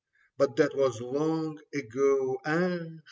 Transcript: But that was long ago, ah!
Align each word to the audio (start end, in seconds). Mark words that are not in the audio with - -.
But 0.35 0.55
that 0.55 0.75
was 0.75 0.99
long 0.99 1.59
ago, 1.75 2.39
ah! 2.43 2.79